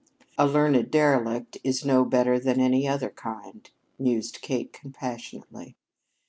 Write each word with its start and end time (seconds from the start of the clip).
"A 0.35 0.47
learned 0.47 0.89
derelict 0.89 1.59
is 1.63 1.85
no 1.85 2.03
better 2.05 2.39
than 2.39 2.59
any 2.59 2.87
other 2.87 3.11
kind," 3.11 3.69
mused 3.99 4.41
Kate 4.41 4.73
compassionately. 4.73 5.75